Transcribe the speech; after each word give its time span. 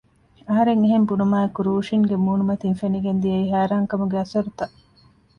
އަހަރެން 0.47 0.81
އެހެން 0.83 1.07
ބުނުމާއެކު 1.09 1.59
ރޫޝިންގެ 1.67 2.15
މޫނުމަތިން 2.25 2.77
ފެނިގެން 2.81 3.19
ދިޔައީ 3.23 3.45
ހައިރާން 3.53 3.85
ކަމުގެ 3.91 4.17
އަސަރުތައް 4.19 4.75